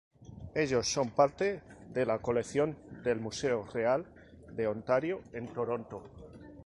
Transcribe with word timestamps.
Ellos 0.55 0.87
son 0.87 1.11
parte 1.11 1.61
de 1.93 2.07
la 2.07 2.17
colección 2.17 2.75
del 3.03 3.19
Museo 3.19 3.67
Real 3.71 4.03
de 4.51 4.65
Ontario 4.65 5.21
en 5.31 5.45
Toronto. 5.53 6.01